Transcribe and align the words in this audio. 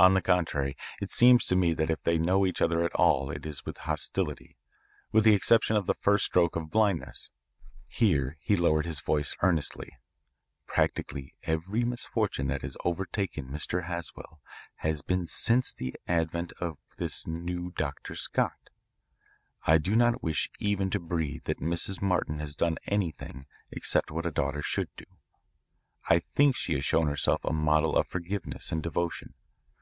"On 0.00 0.14
the 0.14 0.22
contrary, 0.22 0.76
it 1.02 1.10
seems 1.10 1.44
to 1.46 1.56
me 1.56 1.74
that 1.74 1.90
if 1.90 2.00
they 2.04 2.18
know 2.18 2.46
each 2.46 2.62
other 2.62 2.84
at 2.84 2.94
all 2.94 3.32
it 3.32 3.44
is 3.44 3.66
with 3.66 3.78
hostility. 3.78 4.56
With 5.10 5.24
the 5.24 5.34
exception 5.34 5.74
of 5.74 5.86
the 5.86 5.94
first 5.94 6.24
stroke 6.26 6.54
of 6.54 6.70
blindness" 6.70 7.30
here 7.90 8.36
he 8.38 8.54
lowered 8.54 8.86
his 8.86 9.00
voice 9.00 9.34
earnestly 9.42 9.90
"practically 10.68 11.34
every 11.42 11.82
misfortune 11.82 12.46
that 12.46 12.62
has 12.62 12.76
overtaken 12.84 13.48
Mr. 13.48 13.86
Haswell 13.86 14.40
has 14.76 15.02
been 15.02 15.26
since 15.26 15.74
the 15.74 15.96
advent 16.06 16.52
of 16.60 16.78
this 16.98 17.26
new 17.26 17.72
Dr. 17.72 18.14
Scott. 18.14 18.52
Mind, 19.66 19.66
I 19.66 19.78
do 19.78 19.96
not 19.96 20.22
wish 20.22 20.48
even 20.60 20.90
to 20.90 21.00
breathe 21.00 21.42
that 21.46 21.58
Mrs. 21.58 22.00
Martin 22.00 22.38
has 22.38 22.54
done 22.54 22.76
anything 22.86 23.46
except 23.72 24.12
what 24.12 24.26
a 24.26 24.30
daughter 24.30 24.62
should 24.62 24.90
do. 24.96 25.06
I 26.08 26.20
think 26.20 26.54
she 26.54 26.74
has 26.74 26.84
shown 26.84 27.08
herself 27.08 27.44
a 27.44 27.52
model 27.52 27.96
of 27.96 28.06
forgiveness 28.06 28.70
and 28.70 28.80
devotion. 28.80 29.34